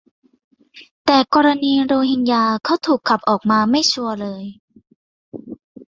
[1.05, 4.43] แต่กรณีโรฮิงญา เขา 'ถูกขับ' ออกมา- ไม่ชัวร์เลย